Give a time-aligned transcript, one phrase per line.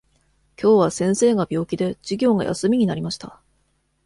[0.55, 3.39] きょうは先生が病気で、授業が休みになりました。